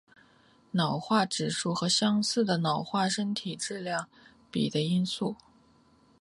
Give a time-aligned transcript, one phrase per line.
[0.71, 4.09] 脑化指数和相似的脑部身体质量
[4.49, 5.35] 比的因素。